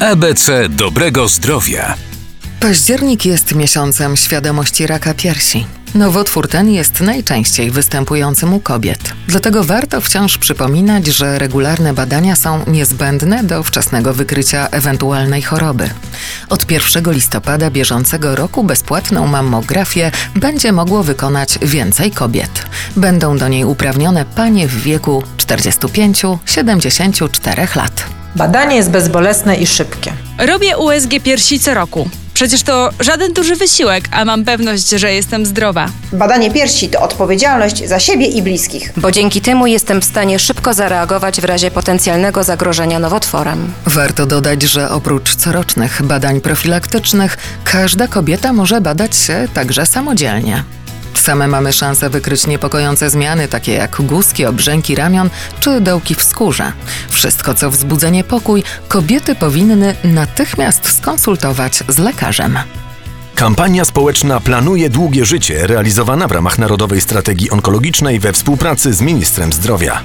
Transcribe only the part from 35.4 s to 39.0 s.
zdrowa. Badanie piersi to odpowiedzialność za siebie i bliskich.